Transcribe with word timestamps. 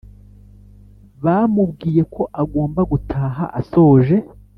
bamubwiye 1.23 2.01
ko 2.13 2.23
agomba 2.41 2.81
gutaha 2.91 3.43
asoje 3.59 4.15